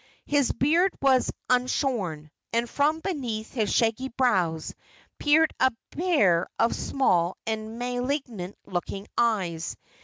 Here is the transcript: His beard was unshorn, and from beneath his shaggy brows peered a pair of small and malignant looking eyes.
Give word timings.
His 0.25 0.51
beard 0.51 0.93
was 0.99 1.29
unshorn, 1.47 2.31
and 2.51 2.67
from 2.67 3.01
beneath 3.01 3.51
his 3.53 3.71
shaggy 3.71 4.07
brows 4.09 4.73
peered 5.19 5.53
a 5.59 5.69
pair 5.91 6.47
of 6.57 6.75
small 6.75 7.37
and 7.45 7.77
malignant 7.77 8.57
looking 8.65 9.07
eyes. 9.15 9.77